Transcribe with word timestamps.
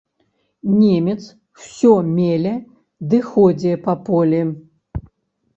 Немец 0.79 1.23
усё 1.57 1.91
меле 2.15 2.53
ды 3.13 3.17
ходзе 3.29 3.73
па 3.85 3.93
полі. 4.09 4.41